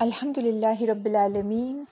[0.00, 1.84] الحمد للہ رب العالمین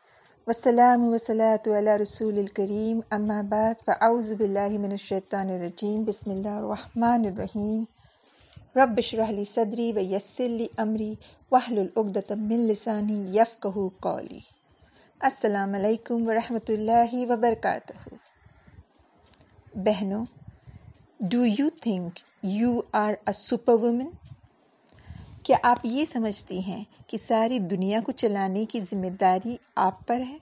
[0.47, 7.25] وسلام وسلاۃ علی رسول الکریم، اما بعد، فاعوذ باللہ من الشیطان الرجیم، بسم اللہ الرحمن
[7.27, 7.85] الرحیم.
[8.77, 11.15] رب اشرح لی صدری ویسر لی امری،
[11.53, 14.41] واحلل عقدۃ من لسانی یفقهوا قولی.
[15.21, 17.97] السلام علیکم ورحمۃ اللہ وبرکاتہ.
[19.87, 20.25] بہنوں
[21.31, 24.11] do you think you are a super woman
[25.45, 30.21] کیا آپ یہ سمجھتی ہیں کہ ساری دنیا کو چلانے کی ذمہ داری آپ پر
[30.21, 30.37] ہے؟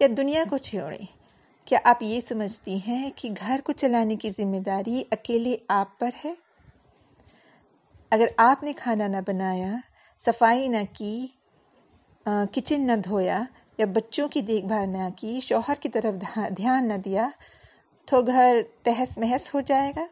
[0.00, 1.04] یا دنیا کو چھوڑیں؟
[1.64, 6.10] کیا آپ یہ سمجھتی ہیں کہ گھر کو چلانے کی ذمہ داری اکیلے آپ پر
[6.24, 6.32] ہے؟
[8.12, 9.72] اگر آپ نے کھانا نہ بنایا،
[10.20, 11.26] صفائی نہ کی
[12.26, 13.42] کچن نہ دھویا،
[13.78, 16.14] یا بچوں کی دیکھ بھال نہ کی، شوہر کی طرف
[16.56, 17.28] دھیان نہ دیا،
[18.08, 20.06] تو گھر تہس محس ہو جائے گا؟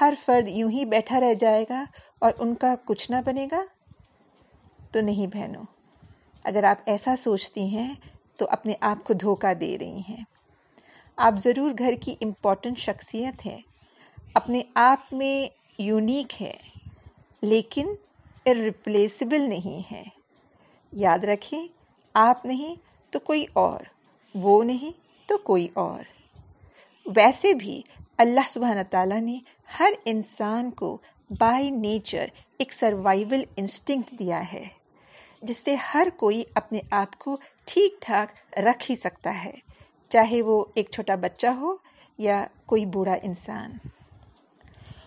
[0.00, 1.84] ہر فرد یوں ہی بیٹھا رہ جائے گا
[2.24, 3.64] اور ان کا کچھ نہ بنے گا
[4.90, 5.64] تو نہیں بہنوں۔
[6.44, 7.94] اگر آپ ایسا سوچتی ہیں
[8.36, 10.24] تو اپنے آپ کو دھوکہ دے رہی ہیں۔
[11.16, 13.60] آپ ضرور گھر کی امپورٹنٹ شخصیت ہے
[14.34, 16.56] اپنے آپ میں یونیک ہے
[17.40, 17.86] لیکن
[18.46, 20.04] ارریپلیسبل نہیں ہے
[20.92, 21.68] یاد رکھیں،
[22.14, 22.76] آپ نہیں
[23.10, 23.80] تو کوئی اور،
[24.34, 24.90] وہ نہیں
[25.26, 26.02] تو کوئی اور۔
[27.06, 27.82] ویسے بھی
[28.16, 29.38] اللہ سبحانہ تعالیٰ نے
[29.78, 30.98] ہر انسان کو
[31.30, 32.26] بائی نیچر
[32.58, 34.68] ایک سروائیول انسٹنکٹ دیا ہے،
[35.42, 39.52] جس سے ہر کوئی اپنے آپ کو ٹھیک ٹھاک رکھ ہی سکتا ہے،
[40.08, 41.74] چاہے وہ ایک چھوٹا بچہ ہو
[42.18, 43.70] یا کوئی بوڑھا انسان۔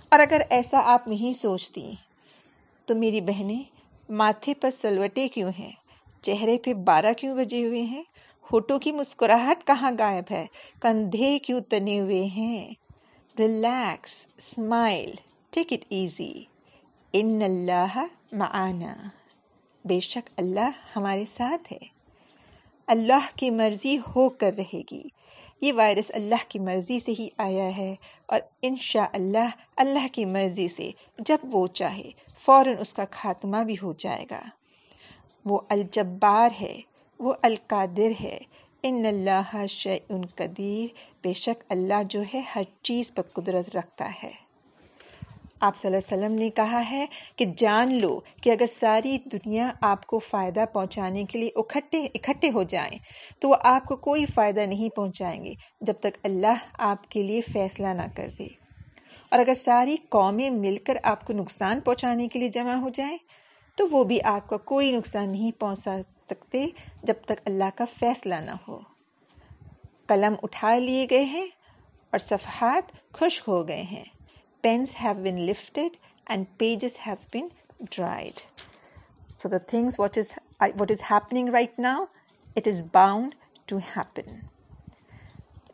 [0.09, 1.93] اور اگر ایسا آپ نہیں سوچتی،
[2.85, 3.63] تو میری بہنیں،
[4.09, 5.71] ماتھے پر سلوٹے کیوں ہیں؟
[6.21, 8.03] چہرے پہ بارہ کیوں بجے ہوئے ہیں؟
[8.51, 10.45] ہوٹوں کی مسکراہٹ کہاں غائب ہے؟
[10.79, 12.73] کندھے کیوں تنے ہوئے ہیں؟
[13.39, 15.11] Relax, smile.
[15.57, 16.33] Take it easy
[17.13, 18.95] ان اللہ معنا
[19.85, 21.77] بے شک اللہ ہمارے ساتھ ہے۔
[22.87, 25.03] اللہ کی مرضی ہو کر رہے گی۔
[25.61, 27.95] یہ وائرس اللہ کی مرضی سے ہی آیا ہے
[28.25, 33.75] اور انشاء اللہ اللہ کی مرضی سے جب وہ چاہے فوراً اس کا خاتمہ بھی
[33.83, 34.41] ہو جائے گا۔
[35.45, 36.81] وہ الجبار ہے،
[37.19, 38.39] وہ القادر ہے۔
[38.83, 40.87] ان اللہ شعین قدیر
[41.23, 44.46] بے شک اللہ جو ہے ہر چیز پر قدرت رکھتا ہے۔
[45.59, 49.71] آپ صلی اللہ علیہ وسلم نے کہا ہے کہ جان لو کہ اگر ساری دنیا
[49.81, 52.99] آپ کو فائدہ پہنچانے کے لیے اکٹھے اکٹھے ہو جائیں،
[53.39, 57.41] تو وہ آپ کو کوئی فائدہ نہیں پہنچائیں گے جب تک اللہ آپ کے لیے
[57.41, 58.47] فیصلہ نہ کر دے۔
[59.31, 63.17] اور اگر ساری قومیں مل کر آپ کو نقصان پہنچانے کے لیے جمع ہو جائیں،
[63.77, 65.97] تو وہ بھی آپ کا کوئی نقصان نہیں پہنچا
[66.29, 66.67] سکتے
[67.03, 68.79] جب تک اللہ کا فیصلہ نہ ہو۔
[70.07, 71.47] قلم اٹھا لیے گئے ہیں
[72.11, 74.16] اور صفحات خشک ہو گئے ہیں۔
[74.67, 75.95] Pens have been lifted
[76.27, 77.47] and pages have been
[77.87, 78.39] dried
[79.35, 80.31] so the things what is
[80.75, 82.03] what is happening right now
[82.55, 83.35] it is bound
[83.67, 84.35] to happen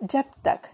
[0.03, 0.67] جب تک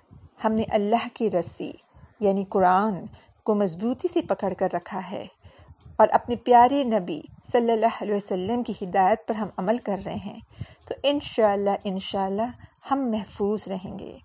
[0.46, 1.72] ہم نے اللہ کی رسی
[2.20, 3.00] یعنی قرآن
[3.46, 5.26] کو مضبوطی سے پکڑ کر رکھا ہے
[5.98, 7.22] اور اپنے پیارے نبی
[7.52, 10.40] صلی اللہ علیہ وسلم کی ہدایت پر ہم عمل کر رہے ہیں
[10.88, 12.52] تو انشاءاللہ انشاءاللہ
[12.92, 14.18] ہم محفوظ رہیں گے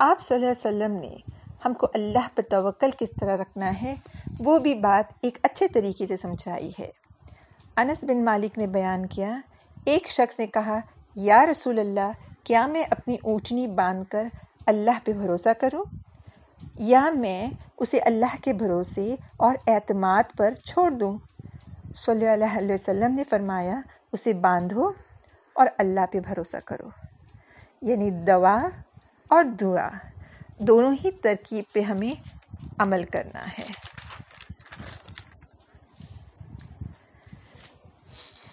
[0.00, 1.27] آپ صلی اللہ علیہ وسلم نے
[1.64, 3.94] ہم کو اللہ پر توکل کس طرح رکھنا ہے،
[4.38, 6.90] وہ بھی بات ایک اچھے طریقے سے سمجھائی ہے۔
[7.76, 9.40] انس بن مالک نے بیان کیا،
[9.84, 10.80] ایک شخص نے کہا،
[11.14, 12.12] یا رسول اللہ،
[12.44, 14.24] کیا میں اپنی اونٹنی باندھ کر
[14.66, 15.84] اللہ پہ بھروسہ کروں؟
[16.78, 21.18] یا میں اسے اللہ کے بھروسے اور اعتماد پر چھوڑ دوں؟
[22.06, 23.80] صلی اللہ علیہ وسلم نے فرمایا،
[24.12, 24.92] اسے باندھو
[25.52, 26.88] اور اللہ پہ بھروسہ کرو۔
[27.82, 28.68] یعنی دوا
[29.28, 29.88] اور دعا۔
[30.58, 32.14] دونوں ہی ترکیب پہ ہمیں
[32.78, 33.66] عمل کرنا ہے۔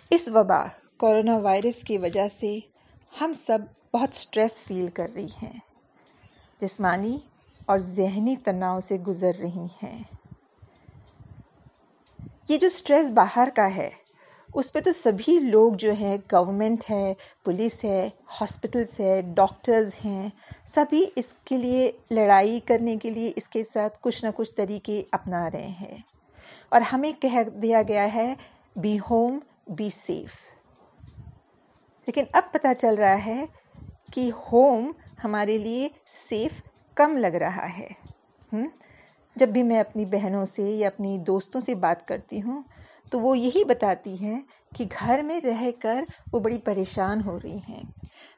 [0.09, 0.65] اس وبا
[0.97, 2.59] کورونا وائرس کی وجہ سے
[3.21, 3.59] ہم سب
[3.93, 5.59] بہت سٹریس فیل کر رہی ہیں۔
[6.61, 7.19] جسمانی
[7.65, 10.03] اور ذہنی تناؤ سے گزر رہی ہیں۔
[12.49, 14.04] یہ جو سٹریس باہر کا ہے
[14.55, 17.13] اس پہ تو سبھی لوگ جو ہے گورنمنٹ ہے
[17.43, 18.09] پولیس ہے
[18.41, 20.29] ہاسپٹلس ہے ڈاکٹرز ہیں،
[20.65, 25.03] سبھی اس کے لیے لڑائی کرنے کے لیے اس کے ساتھ کچھ نہ کچھ طریقے
[25.11, 25.97] اپنا رہے ہیں۔
[26.69, 28.33] اور ہمیں کہہ دیا گیا ہے
[28.75, 30.35] بی ہوم بی سیف
[32.07, 33.45] لیکن اب پتہ چل رہا ہے
[34.13, 34.91] کہ ہوم
[35.23, 36.61] ہمارے لیے سیف
[36.95, 37.87] کم لگ رہا ہے۔
[39.35, 42.61] جب بھی میں اپنی بہنوں سے یا اپنی دوستوں سے بات کرتی ہوں
[43.09, 44.39] تو وہ یہی بتاتی ہیں
[44.75, 46.03] کہ گھر میں رہ کر
[46.33, 47.83] وہ بڑی پریشان ہو رہی ہیں۔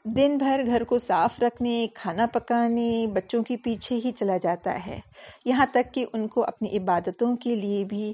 [0.03, 4.99] دن بھر گھر کو صاف رکھنے، کھانا پکانے، بچوں کے پیچھے ہی چلا جاتا ہے۔
[5.45, 8.13] یہاں تک کہ ان کو اپنی عبادتوں کے لیے بھی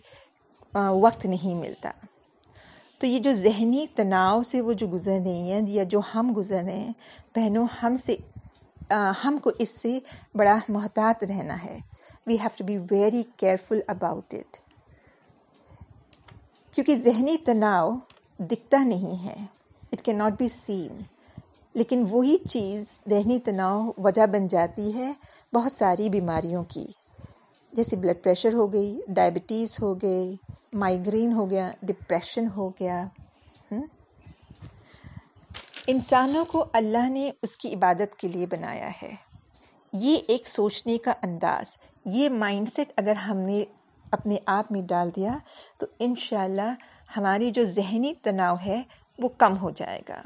[0.75, 1.91] وقت نہیں ملتا۔
[2.99, 6.63] تو یہ جو ذہنی تناؤ سے وہ جو گزر رہی ہیں یا جو ہم گزر
[6.63, 6.93] رہے ہیں،
[7.35, 8.15] بہنوں، ہم سے
[9.23, 9.99] ہم کو اس سے
[10.35, 11.77] بڑا محتاط رہنا ہے۔
[12.27, 14.57] We have to be very careful about it
[16.73, 17.91] کیونکہ ذہنی تناؤ
[18.39, 19.45] دکھتا نہیں ہے۔
[19.91, 21.01] It can not be seen
[21.73, 25.13] لیکن وہی چیز ذہنی تناؤ وجہ بن جاتی ہے
[25.53, 26.85] بہت ساری بیماریوں کی۔
[27.73, 30.35] جیسے بلڈ پریشر ہو گئی ڈائبٹیز ہو گئی
[30.73, 33.07] مائگرین ہو گیا ڈپریشن ہو گیا۔
[35.87, 39.15] انسانوں کو اللہ نے اس کی عبادت کے لیے بنایا ہے۔
[39.93, 41.65] یہ ایک سوچنے کا انداز،
[42.05, 43.63] یہ مائنڈ سیٹ اگر ہم نے
[44.13, 45.37] اپنے آپ میں ڈال دیا
[45.77, 46.71] تو انشاءاللہ
[47.17, 48.81] ہماری جو ذہنی تناؤ ہے
[49.19, 50.21] وہ کم ہو جائے گا۔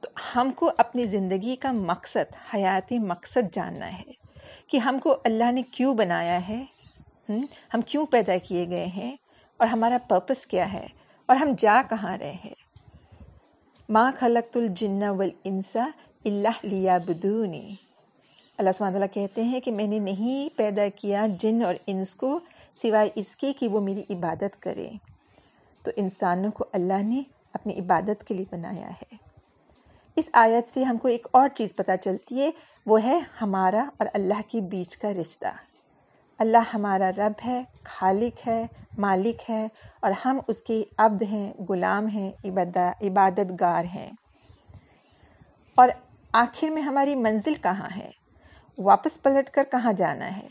[0.00, 4.12] تو ہم کو اپنی زندگی کا مقصد، حیاتی مقصد جاننا ہے
[4.66, 6.62] کہ ہم کو اللہ نے کیوں بنایا ہے،
[7.74, 9.14] ہم کیوں پیدا کیے گئے ہیں
[9.60, 10.86] اور ہمارا پرپس کیا ہے
[11.28, 12.62] اور ہم جا کہاں رہے ہیں۔
[13.88, 15.88] ماں خلق الجن والانسا
[16.24, 17.74] اللہ لیا بدونی
[18.58, 22.40] اللہ سبحانہ تعالیٰ کہتے ہیں کہ میں نے نہیں پیدا کیا جن اور انس کو
[22.82, 24.90] سوائے اس کے کہ وہ میری عبادت کرے۔
[25.82, 27.22] تو انسانوں کو اللہ نے
[27.52, 29.16] اپنی عبادت کے لیے بنایا ہے۔
[30.16, 32.50] اس آیت سے ہم کو ایک اور چیز پتہ چلتی ہے،
[32.86, 35.46] وہ ہے ہمارا اور اللہ کے بیچ کا رشتہ۔
[36.38, 38.66] اللہ ہمارا رب ہے، خالق ہے،
[38.98, 39.68] مالک ہے
[40.00, 42.30] اور ہم اس کے عبد ہیں، غلام ہیں
[43.02, 44.10] عبادت گار ہیں۔
[45.74, 45.88] اور
[46.32, 48.23] آخر میں ہماری منزل کہاں ہے؟
[48.78, 50.48] واپس پلٹ کر کہاں جانا ہے؟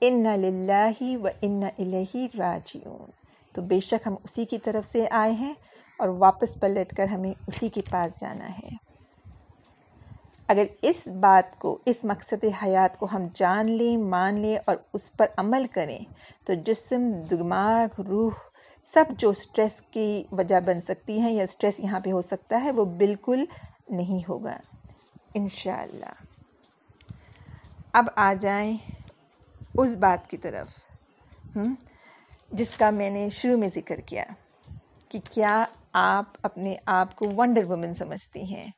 [0.00, 3.10] ان للہ و ان الہی راجیون
[3.52, 5.54] تو بے شک ہم اسی کی طرف سے آئے ہیں
[5.98, 8.68] اور واپس پلٹ کر ہمیں اسی کے پاس جانا ہے۔
[10.48, 15.16] اگر اس بات کو، اس مقصد حیات کو ہم جان لیں، مان لیں اور اس
[15.16, 15.98] پر عمل کریں،
[16.46, 18.32] تو جسم، دماغ، روح
[18.84, 22.72] سب جو سٹریس کی وجہ بن سکتی ہیں یا سٹریس یہاں پہ ہو سکتا ہے،
[22.72, 23.44] وہ بالکل
[23.88, 24.56] نہیں ہوگا۔
[25.34, 26.31] انشاءاللہ۔
[27.92, 28.76] اب آ جائیں
[29.74, 30.68] اس بات کی طرف
[32.50, 34.24] جس کا میں نے شروع میں ذکر کیا
[35.08, 38.70] کہ کیا آپ اپنے آپ کو ونڈر وومن سمجھتی ہیں؟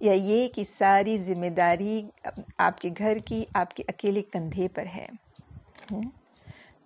[0.00, 2.02] یا یہ کہ ساری ذمہ داری
[2.58, 5.06] آپ کے گھر کی، آپ کے اکیلے کندھے پر ہے؟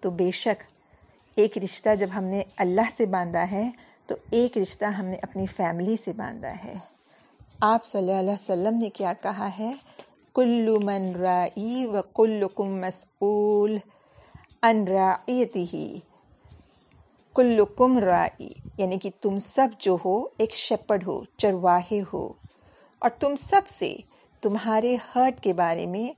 [0.00, 0.62] تو بے شک
[1.34, 3.70] ایک رشتہ جب ہم نے اللہ سے باندھا ہے،
[4.06, 6.75] تو ایک رشتہ ہم نے اپنی فیملی سے باندھا ہے۔
[7.60, 9.72] آپ صلی اللہ علیہ وسلم نے کیا کہا ہے؟
[10.38, 13.79] کل من رائی و کل کم مسعول
[14.62, 16.00] ان رائیتی ہی
[17.35, 22.32] کل کم رائی یعنی کہ تم سب جو ہو، ایک شپڑ ہو، چرواہے ہو۔
[22.99, 23.96] اور تم سب سے
[24.40, 26.12] تمہارے ہرٹ کے بارے میں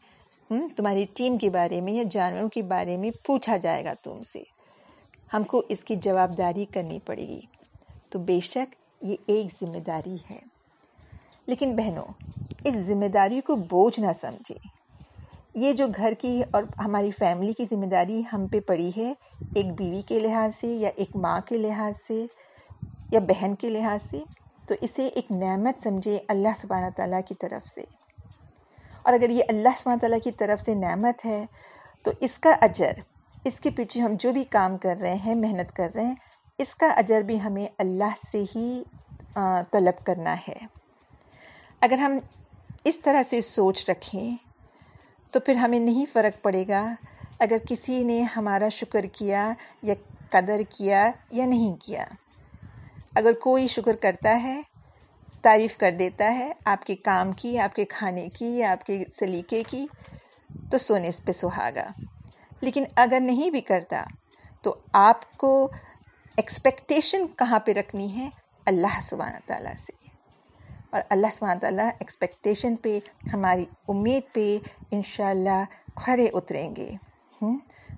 [0.77, 4.43] تمہاری ٹیم کے بارے میں یا جانوروں کے بارے میں پوچھا جائے گا تم سے۔
[5.33, 7.41] ہم کو اس کی جواب داری کرنی پڑے گی۔
[8.11, 10.39] تو بے شک یہ ایک ذمہ داری ہے۔
[11.47, 14.55] لیکن بہنوں اس ذمہ داری کو بوجھ نہ سمجھے۔
[15.55, 19.13] یہ جو گھر کی اور ہماری فیملی کی ذمہ داری ہم پہ پڑی ہے،
[19.55, 22.27] ایک بیوی کے لحاظ سے یا ایک ماں کے لحاظ سے
[23.13, 24.21] یا بہن کے لحاظ سے،
[24.67, 27.81] تو اسے ایک نعمت سمجھے اللہ سبحانہ تعالیٰ کی طرف سے۔
[29.03, 31.47] اور اگر یہ اللہ سبحانہ تعالیٰ کی طرف سے نعمت ہے،
[32.03, 32.93] تو اس کا اجر،
[33.45, 36.15] اس کے پیچھے ہم جو بھی کام کر رہے ہیں، محنت کر رہے ہیں،
[36.59, 38.83] اس کا اجر بھی ہمیں اللہ سے ہی
[39.71, 40.67] طلب کرنا ہے۔
[41.81, 42.19] اگر ہم
[42.85, 44.37] اس طرح سے سوچ رکھیں
[45.31, 46.95] تو پھر ہمیں نہیں فرق پڑے گا
[47.39, 49.95] اگر کسی نے ہمارا شکر کیا یا
[50.31, 52.05] قدر کیا یا نہیں کیا۔
[53.15, 54.63] اگر کوئی شکر کرتا ہے،
[55.43, 59.05] تعریف کر دیتا ہے آپ کے کام کی، آپ کے کھانے کی یا آپ کے
[59.19, 59.87] سلیقے کی،
[60.71, 61.87] تو سونے اس پہ سہاگا۔
[62.61, 64.05] لیکن اگر نہیں بھی کرتا
[64.63, 65.71] تو آپ کو
[66.37, 68.29] ایکسپیکٹیشن کہاں پہ رکھنی ہے؟
[68.67, 70.00] اللہ سبحانہ تعالیٰ سے۔
[70.91, 72.99] اور اللہ سبحانہ تعالیٰ ایکسپیکٹیشن پہ،
[73.33, 74.59] ہماری امید پہ
[74.91, 76.91] انشاءاللہ کھڑے اتریں گے۔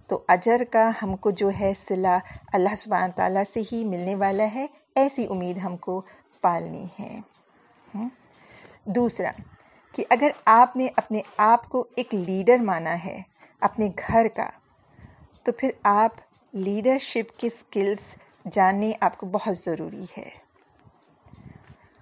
[0.07, 2.19] تو اجر کا ہم کو جو ہے صلہ
[2.53, 6.03] اللہ سبحانہ تعالیٰ سے ہی ملنے والا ہے، ایسی امید ہم کو
[6.41, 7.21] پالنی ہے۔
[8.85, 9.31] دوسرا،
[9.93, 13.23] کہ اگر آپ نے اپنے آپ کو ایک لیڈر مانا ہے
[13.61, 14.51] اپنے گھر کا،
[15.43, 16.11] تو پھر آپ
[16.53, 18.15] لیڈرشپ کے سکلز
[18.51, 20.42] جاننے آپ کو بہت ضروری ہے۔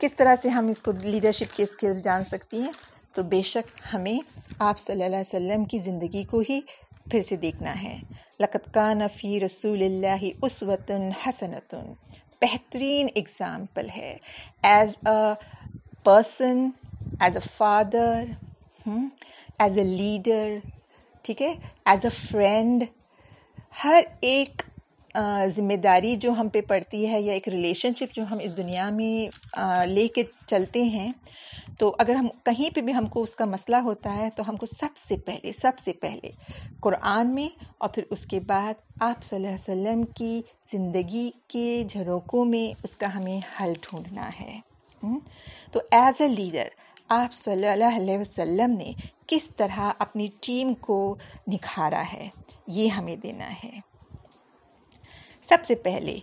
[0.01, 2.73] کس طرح سے ہم اس کو لیڈرشپ کے سکلز جان سکتی ہیں،
[3.15, 4.19] تو بے شک ہمیں
[4.59, 6.61] آپ صلی اللہ علیہ وسلم کی زندگی کو ہی
[7.11, 7.99] پھر سے دیکھنا ہے۔
[8.41, 11.93] لقت کا نفی رسول اللہ اسوتن حسنتن۔
[12.41, 14.17] بہترین اگزامپل ہے۔
[14.63, 15.33] As a
[16.05, 16.69] person
[17.21, 18.25] as a father
[19.59, 20.57] as a leader
[21.23, 21.55] ٹھیک ہے؟
[21.85, 22.85] ایز اے فرینڈ
[23.85, 24.63] ہر ایک
[25.55, 28.89] ذمہ داری جو ہم پہ پڑتی ہے یا ایک ریلیشن شپ جو ہم اس دنیا
[28.91, 31.11] میں لے کے چلتے ہیں،
[31.79, 34.57] تو اگر ہم کہیں پہ بھی ہم کو اس کا مسئلہ ہوتا ہے، تو ہم
[34.57, 36.31] کو سب سے پہلے، سب سے پہلے
[36.81, 37.49] قرآن میں
[37.79, 40.41] اور پھر اس کے بعد آپ صلی اللہ علیہ وسلم کی
[40.73, 44.59] زندگی کے جھروکوں میں اس کا ہمیں حل ڈھونڈنا ہے۔
[45.73, 46.69] تو ایز اے لیڈر
[47.09, 48.93] آپ صلی اللہ علیہ وسلم نے
[49.27, 51.17] کس طرح اپنی ٹیم کو
[51.49, 52.29] نکھارا ہے،
[52.67, 53.79] یہ ہمیں دینا ہے۔
[55.43, 56.19] سب سے پہلے،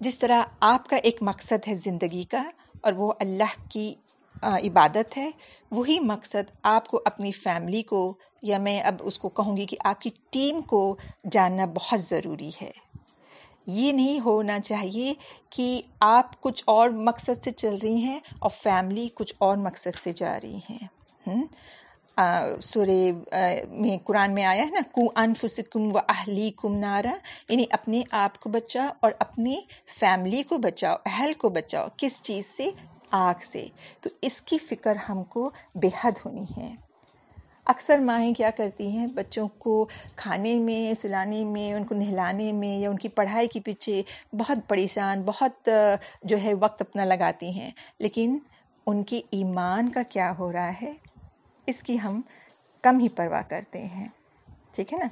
[0.00, 2.42] جس طرح آپ کا ایک مقصد ہے زندگی کا
[2.80, 3.94] اور وہ اللہ کی
[4.42, 5.30] عبادت ہے،
[5.70, 9.76] وہی مقصد آپ کو اپنی فیملی کو، یا میں اب اس کو کہوں گی کہ
[9.84, 10.96] آپ کی ٹیم کو
[11.32, 12.70] جاننا بہت ضروری ہے۔
[13.66, 15.12] یہ نہیں ہونا چاہیے
[15.50, 20.12] کہ آپ کچھ اور مقصد سے چل رہی ہیں اور فیملی کچھ اور مقصد سے
[20.12, 20.86] جا رہی ہیں۔
[22.62, 23.12] سورے
[23.68, 27.14] میں، قرآن میں آیا ہے نا، کو انفسکم و اہلی کم نارا
[27.48, 29.60] یعنی اپنے آپ کو بچاؤ اور اپنی
[30.00, 32.70] فیملی کو بچاؤ، اہل کو بچاؤ، کس چیز سے؟
[33.10, 33.66] آگ سے۔
[34.00, 36.74] تو اس کی فکر ہم کو بے حد ہونی ہے۔
[37.64, 42.78] اکثر مائیں کیا کرتی ہیں؟ بچوں کو کھانے میں، سلانے میں، ان کو نہلانے میں
[42.78, 45.70] یا ان کی پڑھائی کے پیچھے بہت پریشان، بہت
[46.22, 48.38] جو ہے، وقت اپنا لگاتی ہیں۔ لیکن
[48.86, 50.92] ان کی ایمان کا کیا ہو رہا ہے؟
[51.66, 52.20] اس کی ہم
[52.82, 54.08] کم ہی پرواہ کرتے ہیں۔
[54.72, 55.06] ٹھیک ہے نا؟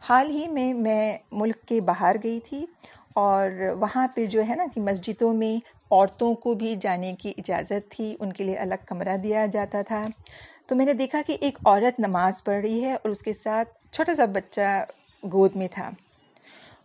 [0.00, 2.66] حال ہی میں میں ملک کے باہر گئی تھی
[3.14, 3.50] اور
[3.80, 5.60] وہاں پہ جو ہے نا کہ مسجدوں میں
[5.90, 10.06] عورتوں کو بھی جانے کی اجازت تھی، ان کے لیے الگ کمرہ دیا جاتا تھا۔
[10.66, 13.68] تو میں نے دیکھا کہ ایک عورت نماز پڑھ رہی ہے اور اس کے ساتھ
[13.92, 14.84] چھوٹا سا بچہ
[15.32, 15.90] گود میں تھا۔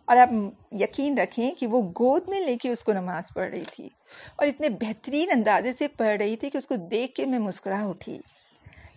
[0.04, 0.28] اور آپ
[0.72, 3.88] یقین رکھیں کہ وہ گود میں لے کے اس کو نماز پڑھ رہی تھی۔
[4.36, 7.84] اور اتنے بہترین اندازے سے پڑھ رہی تھی کہ اس کو دیکھ کے میں مسکرا
[7.84, 8.18] اٹھی۔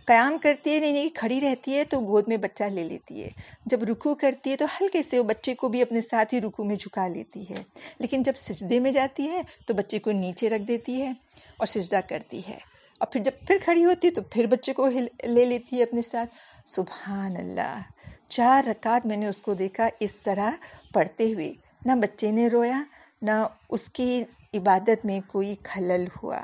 [0.05, 3.29] قیام کرتی ہے، نہیں نہیں، کھڑی رہتی ہے تو گود میں بچہ لے لیتی ہے۔
[3.65, 6.63] جب رکو کرتی ہے تو ہلکے سے وہ بچے کو بھی اپنے ساتھ ہی رکو
[6.63, 7.63] میں جھکا لیتی ہے۔
[7.99, 11.09] لیکن جب سجدے میں جاتی ہے تو بچے کو نیچے رکھ دیتی ہے
[11.57, 12.57] اور سجدہ کرتی ہے۔
[12.99, 14.89] اور پھر جب پھر کھڑی ہوتی ہے تو پھر بچے کو
[15.23, 16.29] لے لیتی ہے اپنے ساتھ۔
[16.65, 17.81] سبحان اللہ،
[18.27, 20.51] چار رکعت میں نے اس کو دیکھا اس طرح
[20.93, 21.53] پڑھتے ہوئے۔
[21.85, 22.83] نہ بچے نے رویا،
[23.21, 23.31] نہ
[23.69, 26.41] اس کی عبادت میں کوئی خلل ہوا۔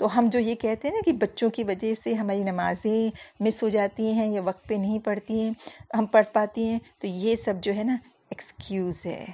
[0.00, 3.62] تو ہم جو یہ کہتے ہیں نا کہ بچوں کی وجہ سے ہماری نمازیں مس
[3.62, 5.50] ہو جاتی ہیں یا وقت پہ نہیں پڑھتی ہیں،
[5.94, 7.96] ہم پڑھ پاتی ہیں، تو یہ سب جو ہے نا
[8.30, 9.26] ایکسکیوز ہے۔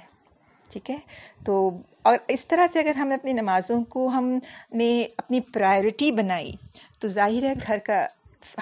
[0.69, 0.97] ٹھیک ہے؟
[1.45, 1.69] تو
[2.01, 4.39] اور اس طرح سے اگر ہم اپنی نمازوں کو ہم
[4.71, 6.51] نے اپنی پرائرٹی بنائی،
[6.99, 8.05] تو ظاہر ہے گھر کا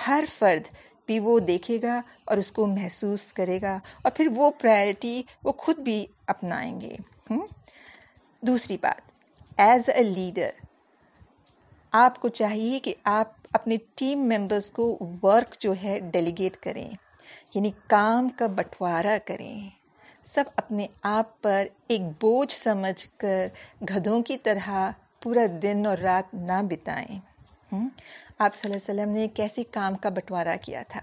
[0.07, 0.74] ہر فرد
[1.05, 5.51] بھی وہ دیکھے گا اور اس کو محسوس کرے گا اور پھر وہ پرائرٹی وہ
[5.51, 6.95] خود بھی اپنائیں گے۔
[8.41, 9.01] دوسری بات
[9.57, 10.64] ایز اے لیڈر
[11.96, 16.90] آپ کو چاہیے کہ آپ اپنے ٹیم ممبرس کو ورک جو ہے ڈیلیگیٹ کریں
[17.54, 19.70] یعنی کام کا بٹوارا کریں۔
[20.25, 23.48] سب اپنے آپ پر ایک بوجھ سمجھ کر
[23.82, 24.92] گدھوں کی طرح
[25.24, 27.20] پورا دن اور رات نہ بتائیں۔
[28.40, 31.02] آپ صلی اللہ علیہ وسلم نے کیسے کام کا بٹوارا کیا تھا؟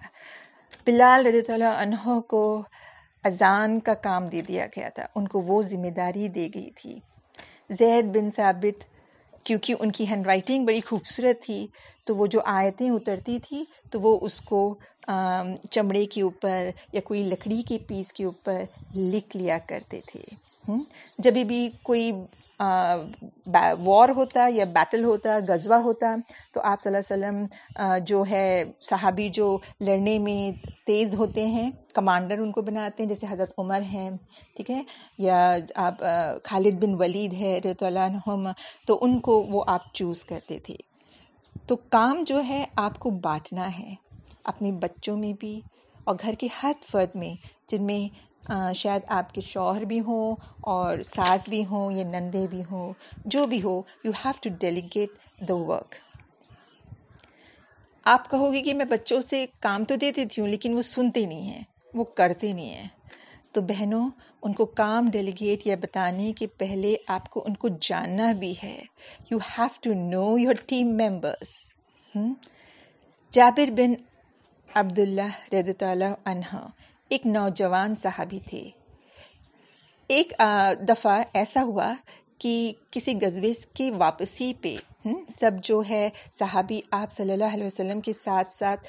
[0.86, 2.62] بلال رضی اللہ عنہ کو
[3.24, 6.98] اذان کا کام دے دیا گیا تھا، ان کو وہ ذمہ داری دے گئی تھی۔
[7.70, 8.84] زید بن ثابت
[9.44, 11.66] کیونکہ ان کی ہینڈ رائٹنگ بڑی خوبصورت تھی،
[12.04, 14.74] تو وہ جو آیتیں اترتی تھی، تو وہ اس کو
[15.70, 18.62] چمڑے کے اوپر یا کوئی لکڑی کے پیس کے اوپر
[18.94, 20.24] لکھ لیا کرتے تھے۔
[21.18, 22.12] جب بھی کوئی
[23.84, 26.14] وار ہوتا یا بیٹل ہوتا غزوہ ہوتا
[26.54, 31.70] تو آپ صلی اللہ علیہ وسلم جو ہے صحابی جو لڑنے میں تیز ہوتے ہیں
[31.94, 34.10] کمانڈر ان کو بناتے ہیں، جیسے حضرت عمر ہیں،
[34.56, 34.80] ٹھیک ہے،
[35.18, 36.02] یا آپ
[36.44, 38.48] خالد بن ولید ہے، رضی اللہ عنہم،
[38.86, 40.76] تو ان کو وہ آپ چوز کرتے تھے۔
[41.68, 43.94] تو کام جو ہے آپ کو بانٹنا ہے،
[44.44, 45.60] اپنے بچوں میں بھی
[46.04, 47.34] اور گھر کے ہر فرد میں،
[47.70, 48.02] جن میں
[48.74, 52.92] شاید آپ کے شوہر بھی ہوں اور ساس بھی ہوں یا نندے بھی ہوں،
[53.24, 55.10] جو بھی ہو you have to delegate
[55.48, 55.94] the work
[58.06, 61.24] آپ کہو گے کہ میں بچوں سے کام تو دے دیتی ہوں لیکن وہ سنتے
[61.26, 61.62] نہیں ہیں،
[61.94, 62.88] وہ کرتے نہیں ہیں۔
[63.52, 64.08] تو بہنوں،
[64.42, 68.78] ان کو کام ڈیلیگیٹ یا بتانے کے پہلے آپ کو ان کو جاننا بھی ہے۔
[69.30, 71.52] You have to know your team members
[73.32, 73.94] جابر بن
[74.68, 76.66] عبداللہ رضی اللہ عنہ
[77.12, 78.70] ایک نوجوان صحابی تھے۔
[80.08, 80.32] ایک
[80.88, 81.94] دفعہ ایسا ہوا
[82.38, 84.76] کہ کسی غزبے کی واپسی پہ
[85.40, 88.88] سب جو ہے، صحابی آپ صلی اللہ علیہ وسلم کے ساتھ ساتھ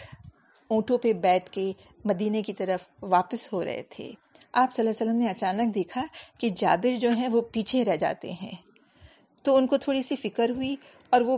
[0.67, 1.71] اونٹوں پہ بیٹھ کے
[2.05, 4.11] مدینے کی طرف واپس ہو رہے تھے۔
[4.53, 6.05] آپ صلی اللہ علیہ وسلم نے اچانک دیکھا
[6.37, 8.55] کہ جابر جو ہیں، وہ پیچھے رہ جاتے ہیں۔
[9.43, 10.75] تو ان کو تھوڑی سی فکر ہوئی
[11.09, 11.37] اور وہ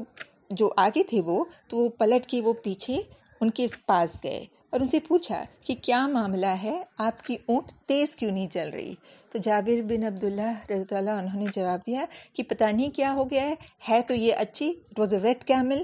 [0.49, 3.01] جو آگے تھے وہ، تو وہ پلٹ کے وہ پیچھے
[3.41, 7.71] ان کے پاس گئے۔ اور ان سے پوچھا کہ کیا معاملہ ہے؟ آپ کی اونٹ
[7.85, 8.95] تیز کیوں نہیں چل رہی؟
[9.31, 13.29] تو جابر بن عبداللہ رضی اللہ انہوں نے جواب دیا کہ پتہ نہیں کیا ہو
[13.29, 13.53] گیا ہے
[13.89, 15.83] ہے تو یہ اچھی it was a red camel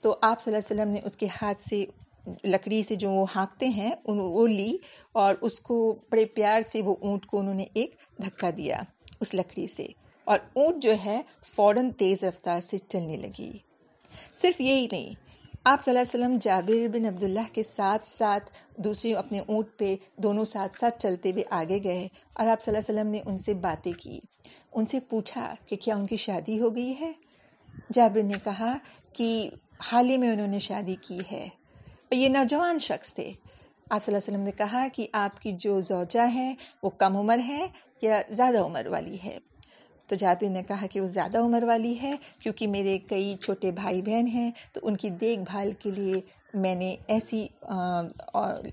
[0.00, 1.84] تو آپ صلی اللہ علیہ وسلم نے اس کے ہاتھ سے
[2.44, 4.76] لکڑی سے جو وہ ہانکتے ہیں، ان وہ لی
[5.12, 5.78] اور اس کو
[6.10, 8.80] بڑے پیار سے وہ اونٹ کو انہوں نے ایک دھکا دیا
[9.20, 9.86] اس لکڑی سے
[10.24, 13.52] اور اونٹ جو ہے فوراً تیز رفتار سے چلنے لگی۔
[14.36, 15.14] صرف یہی نہیں
[15.64, 19.96] آپ صلی اللہ علیہ وسلم جابر بن عبداللہ کے ساتھ ساتھ دوسری اپنے اونٹ پہ
[20.16, 23.38] دونوں ساتھ ساتھ چلتے ہوئے آگے گئے اور آپ صلی اللہ علیہ وسلم نے ان
[23.38, 24.20] سے باتیں کی۔
[24.72, 27.12] ان سے پوچھا کہ کیا ان کی شادی ہو گئی ہے؟
[27.92, 28.76] جابر نے کہا
[29.12, 29.50] کہ
[29.80, 31.48] حال ہی میں انہوں نے شادی کی ہے۔
[31.84, 33.32] اور یہ نوجوان شخص تھے۔
[33.90, 37.16] آپ صلی اللہ علیہ وسلم نے کہا کہ آپ کی جو زوجہ ہے وہ کم
[37.16, 37.66] عمر ہے
[38.02, 39.38] یا زیادہ عمر والی ہے؟
[40.10, 44.02] تو جابر نے کہا کہ وہ زیادہ عمر والی ہے کیونکہ میرے کئی چھوٹے بھائی
[44.02, 46.20] بہن ہیں، تو ان کی دیکھ بھال کے لیے
[46.54, 47.46] میں نے ایسی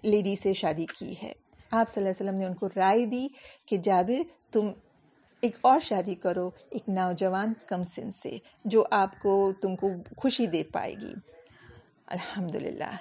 [0.03, 1.33] لیڈی سے شادی کی ہے۔
[1.71, 3.27] آپ صلی اللہ علیہ وسلم نے ان کو رائے دی
[3.65, 4.71] کہ جابر، تم
[5.41, 10.47] ایک اور شادی کرو، ایک نوجوان کم سن سے، جو آپ کو، تم کو خوشی
[10.47, 11.13] دے پائے گی۔
[12.07, 12.95] الحمد للہ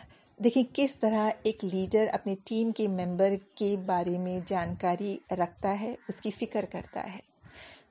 [0.45, 5.95] دیکھیں کس طرح ایک لیڈر اپنے ٹیم کے ممبر کے بارے میں جانکاری رکھتا ہے،
[6.09, 7.36] اس کی فکر کرتا ہے۔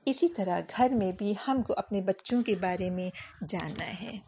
[0.06, 3.10] اسی طرح گھر میں بھی ہم کو اپنے بچوں کے بارے میں
[3.48, 4.18] جاننا ہے۔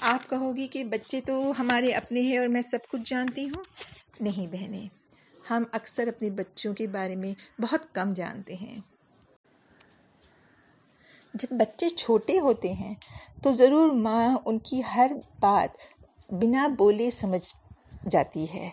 [0.00, 3.64] آپ کہو گی کہ بچے تو ہمارے اپنے ہیں اور میں سب کچھ جانتی ہوں۔
[4.20, 4.88] نہیں بہنیں،
[5.50, 8.78] ہم اکثر اپنے بچوں کے بارے میں بہت کم جانتے ہیں۔
[11.34, 12.94] جب بچے چھوٹے ہوتے ہیں
[13.42, 15.70] تو ضرور ماں ان کی ہر بات
[16.32, 17.54] بنا بولے سمجھ
[18.10, 18.70] جاتی ہے۔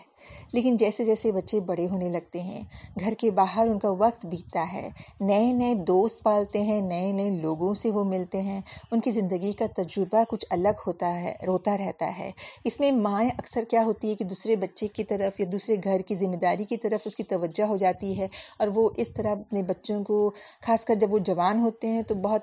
[0.52, 2.62] لیکن جیسے جیسے بچے بڑے ہونے لگتے ہیں،
[3.00, 4.88] گھر کے باہر ان کا وقت بیتتا ہے۔
[5.20, 8.60] نئے نئے دوست پالتے ہیں، نئے نئے لوگوں سے وہ ملتے ہیں۔
[8.90, 12.30] ان کی زندگی کا تجربہ کچھ الگ ہوتا ہے، روتا رہتا ہے۔
[12.64, 16.00] اس میں مائیں اکثر کیا ہوتی ہے کہ دوسرے بچے کی طرف یا دوسرے گھر
[16.00, 19.30] کی ذمہ داری کی طرف اس کی توجہ ہو جاتی ہے اور وہ اس طرح
[19.30, 20.30] اپنے بچوں کو،
[20.66, 22.42] خاص کر جب وہ جوان ہوتے ہیں تو بہت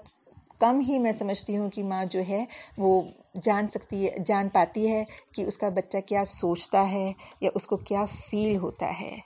[0.59, 2.45] کم ہی میں سمجھتی ہوں کہ ماں جو ہے
[2.77, 3.01] وہ
[3.43, 7.67] جان سکتی ہے، جان پاتی ہے کہ اس کا بچہ کیا سوچتا ہے یا اس
[7.67, 9.17] کو کیا فیل ہوتا ہے۔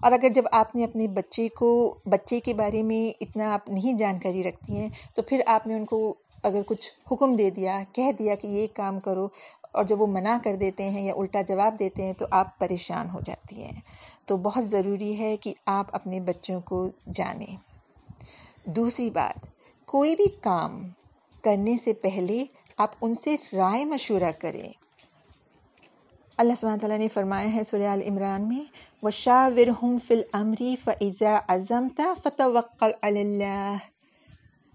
[0.00, 3.92] اور اگر جب آپ نے اپنے بچے کو، بچے کے بارے میں اتنا آپ نہیں
[3.92, 8.12] جانکاری رکھتی ہیں، تو پھر آپ نے ان کو اگر کچھ حکم دے دیا، کہہ
[8.18, 9.28] دیا کہ یہ کام کرو
[9.72, 13.08] اور جب وہ منع کر دیتے ہیں یا الٹا جواب دیتے ہیں، تو آپ پریشان
[13.10, 13.80] ہو جاتی ہیں۔
[14.24, 17.56] تو بہت ضروری ہے کہ آپ اپنے بچوں کو جانیں۔
[18.64, 19.46] دوسری بات،
[19.86, 20.88] کوئی بھی کام
[21.42, 22.44] کرنے سے پہلے
[22.76, 24.72] آپ ان سے رائے مشورہ کریں۔
[26.36, 28.64] اللہ سبحانہ تعالیٰ نے فرمایا ہے سورہ عمران میں
[29.02, 33.76] وشاورہم فی الامری فاذا عزمت فتوکل علی اللہ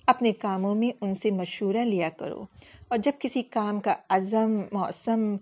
[0.07, 2.45] اپنے کاموں میں ان سے مشورہ لیا کرو۔
[2.87, 5.37] اور جب کسی کام کا عزم، موسم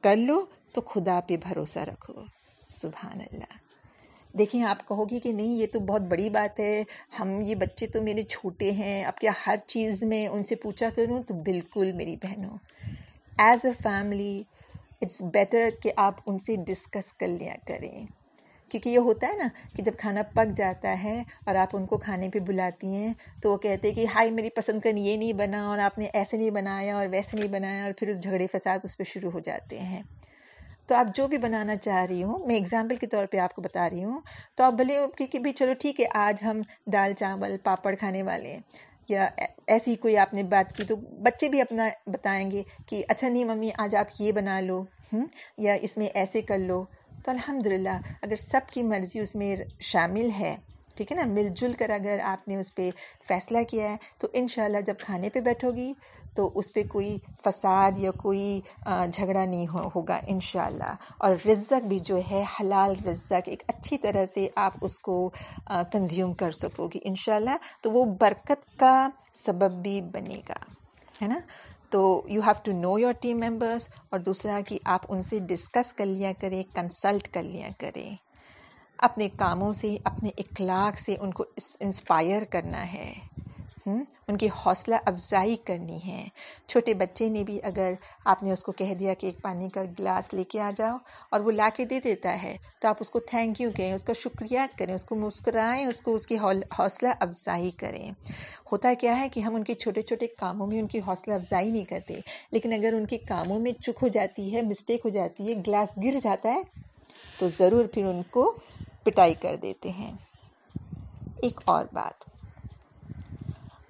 [0.00, 2.14] کر لو تو خدا پہ بھروسہ رکھو۔
[2.66, 3.61] سبحان اللہ۔
[4.38, 6.84] دیکھیں، آپ کہو گی کہ نہیں، یہ تو بہت بڑی بات ہے،
[7.20, 10.88] ہم یہ بچے تو میرے چھوٹے ہیں، اب کیا ہر چیز میں ان سے پوچھا
[10.94, 12.56] کروں؟ تو بالکل میری بہنوں
[13.38, 14.42] as a family
[15.02, 18.06] it's better کہ آپ ان سے ڈسکس کر لیا کریں۔
[18.68, 21.96] کیونکہ یہ ہوتا ہے نا کہ جب کھانا پک جاتا ہے اور آپ ان کو
[21.96, 25.32] کھانے پہ بلاتی ہیں، تو وہ کہتے ہیں کہ ہائی میری پسند کا یہ نہیں
[25.32, 28.46] بنا اور آپ نے ایسے نہیں بنایا اور ویسے نہیں بنایا اور پھر اس جھگڑے
[28.46, 30.02] فساد اس پہ شروع ہو جاتے ہیں۔
[30.92, 33.62] تو آپ جو بھی بنانا چاہ رہی ہوں، میں اگزامپل کے طور پہ آپ کو
[33.62, 34.20] بتا رہی ہوں،
[34.56, 38.52] تو آپ بھلے کہ بھی چلو ٹھیک ہے، آج ہم دال چاول، پاپڑ کھانے والے
[38.52, 38.58] ہیں۔
[39.08, 39.28] یا
[39.66, 43.44] ایسی کوئی آپ نے بات کی تو بچے بھی اپنا بتائیں گے کہ اچھا نہیں
[43.44, 44.84] ممی، آج آپ یہ بنا لو
[45.58, 46.84] یا اس میں ایسے کر لو۔
[47.24, 50.56] تو الحمد للہ اگر سب کی مرضی اس میں شامل ہے
[50.96, 52.90] ٹھیک ہے نا، مل جل کر اگر آپ نے اس پہ
[53.28, 55.92] فیصلہ کیا ہے، تو انشاءاللہ جب کھانے پہ بیٹھو گی
[56.36, 61.98] تو اس پہ کوئی فساد یا کوئی جھگڑا نہیں ہو، ہوگا انشاءاللہ۔ اور رزق بھی
[61.98, 65.16] جو ہے، حلال رزق، ایک اچھی طرح سے آپ اس کو
[65.92, 69.08] کنزیوم کر سکو گی انشاءاللہ، تو وہ برکت کا
[69.44, 70.58] سبب بھی بنے گا،
[71.22, 71.38] ہے نا؟
[71.90, 75.92] تو you have to know your team members اور دوسرا کہ آپ ان سے ڈسکس
[75.92, 78.10] کر لیا کریں کنسلٹ کر لیا کریں۔
[79.02, 81.44] اپنے کاموں سے، اپنے اخلاق سے ان کو
[81.80, 83.12] انسپائر کرنا ہے۔
[83.86, 86.28] ان کی حوصلہ افزائی کرنی ہے۔
[86.66, 87.92] چھوٹے بچے نے بھی اگر
[88.24, 90.96] آپ نے اس کو کہہ دیا کہ ایک پانی کا گلاس لے کے آ جاؤ
[91.30, 94.04] اور وہ لا کے دے دیتا ہے تو آپ اس کو تھینک یو کہیں، اس
[94.04, 96.38] کا شکریہ کریں، اس کو مسکرائیں، اس کو اس کی
[96.78, 98.10] حوصلہ افزائی کریں۔
[98.72, 101.70] ہوتا کیا ہے کہ ہم ان کے چھوٹے چھوٹے کاموں میں ان کی حوصلہ افزائی
[101.70, 105.48] نہیں کرتے، لیکن اگر ان کے کاموں میں چک ہو جاتی ہے مسٹیک ہو جاتی
[105.48, 106.62] ہے، گلاس گر جاتا ہے،
[107.38, 108.54] تو ضرور پھر ان کو
[109.04, 110.12] پٹائی کر دیتے ہیں۔
[111.42, 112.32] ایک اور بات۔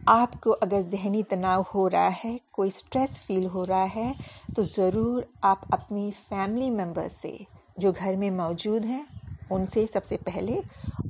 [0.06, 4.12] آپ کو اگر ذہنی تناؤ ہو رہا ہے، کوئی اسٹریس فیل ہو رہا ہے،
[4.56, 7.36] تو ضرور آپ اپنی فیملی ممبر سے
[7.76, 9.02] جو گھر میں موجود ہیں،
[9.50, 10.60] ان سے سب سے پہلے۔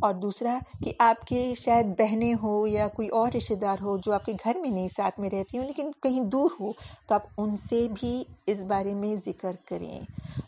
[0.00, 4.12] اور دوسرا، کہ آپ کے شاید بہنیں ہو یا کوئی اور رشتہ دار ہو جو
[4.12, 6.72] آپ کے گھر میں نہیں، ساتھ میں رہتی ہوں، لیکن کہیں دور ہو،
[7.06, 10.00] تو آپ ان سے بھی اس بارے میں ذکر کریں۔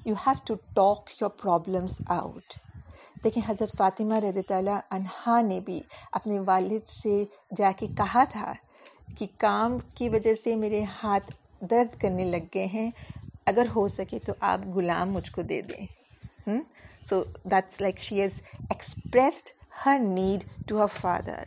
[0.05, 2.74] You have to talk your problems out
[3.25, 5.81] دیکھیں حضرت فاطمہ رضی اللہ عنہا نے بھی
[6.13, 7.25] اپنے والد سے
[7.57, 8.53] جا کے کہا تھا
[9.19, 11.31] کہ کام کی وجہ سے میرے ہاتھ
[11.71, 12.91] درد کرنے لگ گئے ہیں،
[13.47, 15.87] اگر ہو سکے تو آپ غلام مجھ کو دے دیں۔
[17.09, 19.49] So that's like she has expressed
[19.87, 21.45] her need to her father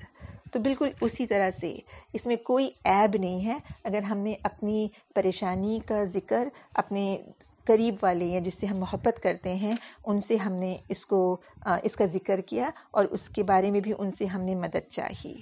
[0.52, 1.76] تو بالکل اسی طرح سے
[2.14, 7.18] اس میں کوئی ایب نہیں ہے۔ اگر ہم نے اپنی پریشانی کا ذکر، اپنے
[7.68, 9.76] قریب والے یا جس سے ہم محبت کرتے ہیں،
[10.06, 11.38] ان سے ہم نے اس کو
[11.84, 14.90] اس کا ذکر کیا اور اس کے بارے میں بھی ان سے ہم نے مدد
[14.90, 15.42] چاہی۔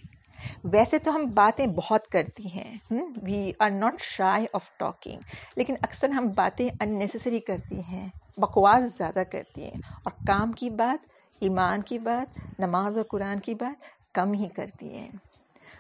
[0.63, 2.77] ویسے تو ہم باتیں بہت کرتی ہیں
[3.23, 5.19] we are not shy of talking
[5.55, 8.07] لیکن اکثر ہم باتیں ان نیسسری کرتی ہیں،
[8.37, 11.05] بکواس زیادہ کرتی ہیں۔ اور کام کی بات،
[11.39, 13.81] ایمان کی بات، نماز اور قرآن کی بات
[14.13, 15.09] کم ہی کرتی ہیں۔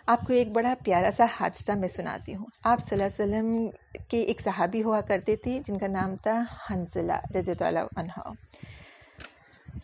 [0.07, 3.69] آپ کو ایک بڑا پیارا سا حادثہ میں سناتی ہوں۔ آپ صلی اللہ علیہ وسلم
[4.07, 8.29] کے ایک صحابی ہوا کرتے تھے جن کا نام تھا حنزلہ رضی اللہ عنہ۔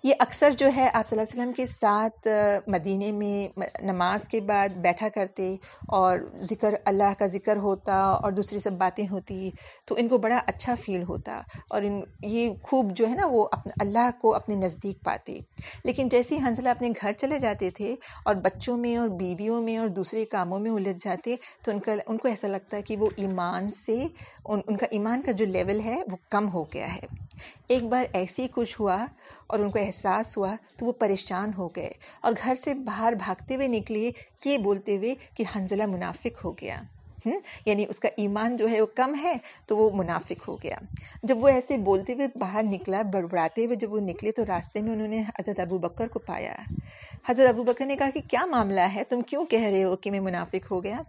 [0.04, 2.28] یہ اکثر جو ہے آپ صلی اللہ علیہ وسلم کے ساتھ
[2.68, 5.56] مدینہ میں نماز کے بعد بیٹھا کرتے
[5.88, 9.50] اور ذکر، اللہ کا ذکر ہوتا اور دوسری سب باتیں ہوتی،
[9.86, 13.48] تو ان کو بڑا اچھا فیل ہوتا اور ان، یہ خوب جو ہے نا وہ
[13.52, 15.40] اپنے اللہ کو اپنے نزدیک پاتے۔
[15.84, 19.78] لیکن جیسے ہی حنزلہ اپنے گھر چلے جاتے تھے اور بچوں میں اور بیویوں میں
[19.78, 22.98] اور دوسرے کاموں میں الجھ جاتے، تو ان کا، ان کو ایسا لگتا ہے کہ
[22.98, 24.08] وہ ایمان سے،
[24.46, 27.31] ان ان کا ایمان کا جو لیول ہے وہ کم ہو گیا ہے۔
[27.68, 29.06] ایک بار ایسے ہی کچھ ہوا
[29.48, 33.56] اور ان کو احساس ہوا تو وہ پریشان ہو گئے اور گھر سے باہر بھاگتے
[33.56, 34.12] ہوئے نکلے
[34.46, 36.82] یہ بولتے ہوئے کہ حنزلہ منافق ہو گیا۔
[37.66, 39.34] یعنی اس کا ایمان جو ہے وہ کم ہے
[39.66, 40.78] تو وہ منافق ہو گیا۔
[41.24, 44.94] جب وہ ایسے بولتے ہوئے باہر نکلا، بڑبڑاتے ہوئے جب وہ نکلے تو راستے میں
[44.94, 46.56] انہوں نے حضرت ابو بکر کو پایا۔
[47.30, 50.12] حضرت ابو بکر نے کہا کہ کیا معاملہ ہے؟ تم کیوں کہہ رہے ہو کہ
[50.12, 51.02] میں منافق ہو گیا؟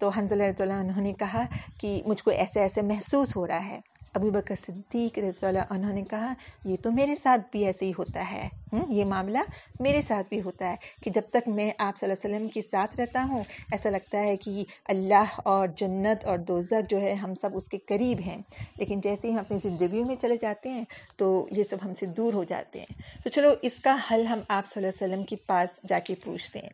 [0.00, 1.44] تو حنزلہ رضی اللہ انہوں نے کہا
[1.80, 3.80] کہ مجھ کو ایسے ایسے محسوس ہو رہا ہے۔
[4.14, 7.92] ابو بکر صدیق رضی اللہ عنہ نے کہا، یہ تو میرے ساتھ بھی ایسے ہی
[7.98, 8.48] ہوتا ہے۔
[8.88, 9.38] یہ معاملہ
[9.80, 12.62] میرے ساتھ بھی ہوتا ہے کہ جب تک میں آپ صلی اللہ علیہ وسلم کے
[12.62, 17.34] ساتھ رہتا ہوں، ایسا لگتا ہے کہ اللہ اور جنت اور دوزک جو ہے ہم
[17.34, 18.38] سب اس کے قریب ہیں۔
[18.76, 20.84] لیکن جیسے ہی ہم اپنی زندگیوں میں چلے جاتے ہیں
[21.16, 24.40] تو یہ سب ہم سے دور ہو جاتے ہیں۔ تو چلو، اس کا حل ہم
[24.48, 26.70] آپ صلی اللہ علیہ وسلم کے پاس جا کے پوچھتے ہیں۔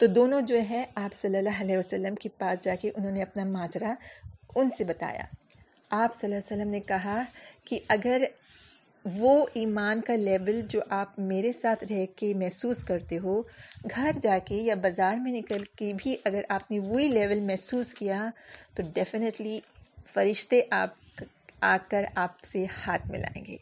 [0.00, 3.22] تو دونوں جو ہے آپ صلی اللہ علیہ وسلم کے پاس جا کے انہوں نے
[3.22, 3.94] اپنا ماجرا
[4.54, 5.22] ان سے بتایا۔
[5.90, 7.22] آپ صلی اللہ علیہ وسلم نے کہا
[7.64, 8.22] کہ اگر
[9.04, 13.42] وہ ایمان کا لیول جو آپ میرے ساتھ رہ کے محسوس کرتے ہو،
[13.94, 17.94] گھر جا کے یا بازار میں نکل کے بھی اگر آپ نے وہی لیول محسوس
[17.94, 18.30] کیا،
[18.74, 19.60] تو ڈیفینیٹلی
[20.06, 21.22] فرشتے آپ
[21.60, 23.56] آ کر آپ سے ہاتھ ملائیں گے۔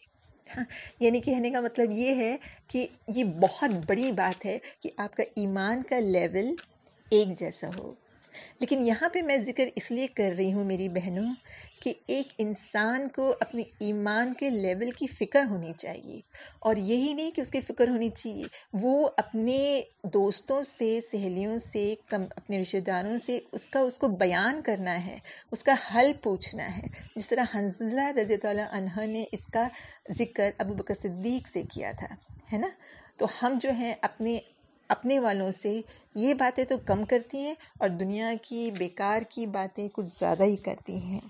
[0.57, 0.65] ہاں
[1.01, 2.37] یعنی کہنے کا مطلب یہ ہے
[2.69, 6.55] کہ یہ بہت بڑی بات ہے کہ آپ کا ایمان کا لیول
[7.11, 7.95] ایک جیسا ہو۔
[8.59, 11.35] لیکن یہاں پہ میں ذکر اس لیے کر رہی ہوں میری بہنوں
[11.81, 16.20] کہ ایک انسان کو اپنے ایمان کے لیول کی فکر ہونی چاہیے
[16.59, 21.94] اور یہی نہیں کہ اس کی فکر ہونی چاہیے، وہ اپنے دوستوں سے، سہیلیوں سے،
[22.09, 25.18] کم، اپنے رشتہ داروں سے اس کا، اس کو بیان کرنا ہے،
[25.51, 29.68] اس کا حل پوچھنا ہے۔ جس طرح حنزلہ رضی اللہ عنہ نے اس کا
[30.11, 32.14] ذکر ابو بکر صدیق سے کیا تھا،
[32.53, 32.68] ہے نا؟
[33.16, 34.38] تو ہم جو ہیں اپنے
[34.88, 35.81] اپنے والوں سے
[36.14, 40.57] یہ باتیں تو کم کرتی ہیں اور دنیا کی بیکار کی باتیں کچھ زیادہ ہی
[40.57, 41.20] کرتی ہیں۔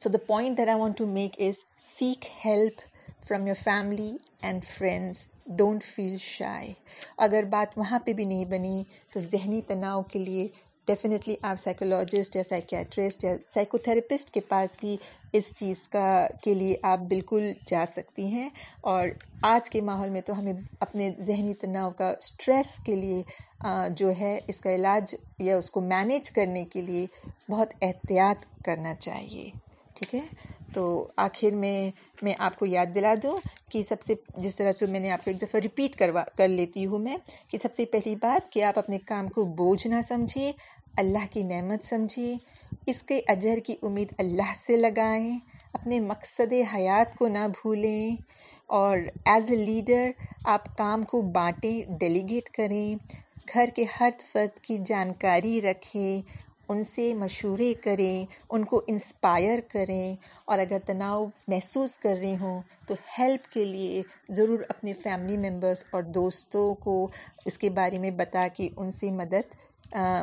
[0.00, 2.80] So the point that I want to make is seek help
[3.28, 6.72] from your family and friends don't feel shy
[7.16, 10.48] اگر بات وہاں پہ بھی نہیں بنی تو ذہنی تناؤ کے لیے
[10.86, 14.96] ڈیفینیٹلی آپ سائیکولوجسٹ یا سائیکیٹرسٹ یا سائیکو تھراپسٹ کے پاس بھی
[15.32, 18.48] اس چیز کا کے لیے آپ بالکل جا سکتی ہیں
[18.82, 19.08] اور
[19.42, 23.22] آج کے ماحول میں تو ہمیں اپنے ذہنی تناؤ کا اسٹریس کے لیے
[23.96, 27.06] جو ہے، اس کا علاج یا اس کو مینیج کرنے کے لیے
[27.48, 29.50] بہت احتیاط کرنا چاہیے۔
[29.94, 30.20] ٹھیک ہے؟
[30.74, 30.84] تو
[31.16, 31.90] آخر میں
[32.22, 33.36] میں آپ کو یاد دلا دوں
[33.70, 36.48] کہ سب سے جس طرح سے میں نے آپ کو ایک دفعہ ریپیٹ کروا کر
[36.48, 37.16] لیتی ہوں میں،
[37.48, 40.52] کہ سب سے پہلی بات کہ آپ اپنے کام کو بوجھ نہ سمجھیں،
[40.98, 42.36] اللہ کی نعمت سمجھیں،
[42.86, 45.38] اس کے اجر کی امید اللہ سے لگائیں،
[45.72, 48.16] اپنے مقصد حیات کو نہ بھولیں،
[48.68, 50.10] اور ایز اے لیڈر
[50.46, 52.94] آپ کام کو بانٹیں ڈیلیگیٹ کریں،
[53.54, 56.22] گھر کے ہر فرد کی جانکاری رکھیں
[56.68, 62.62] ان سے مشورے کریں، ان کو انسپائر کریں اور اگر تناؤ محسوس کر رہے ہوں
[62.88, 67.08] تو ہیلپ کے لیے ضرور اپنے فیملی ممبرس اور دوستوں کو
[67.44, 69.54] اس کے بارے میں بتا کے ان سے مدد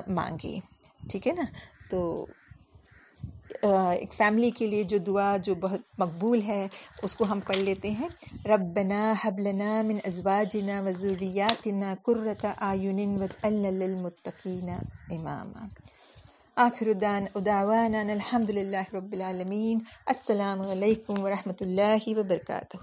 [0.08, 0.60] مانگیں۔
[1.10, 1.44] ٹھیک ہے نا؟
[1.90, 2.26] تو
[3.64, 6.68] ایک فیملی کے لیے جو دعا جو بہت مقبول ہے،
[7.04, 8.08] اس کو ہم پڑھ لیتے ہیں۔
[8.46, 15.68] ربنا حبلنا من ازواجنا وزوریاتنا قرۃ آیون وجعلنا للمتقین امامہ
[16.62, 16.94] آخر
[17.46, 19.80] دعوانا الحمد للہ رب العالمین.
[20.06, 22.78] السلام علیکم ورحمۃ اللہ وبرکاتہ.